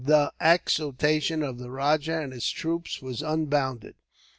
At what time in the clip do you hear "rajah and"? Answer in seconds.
1.69-2.33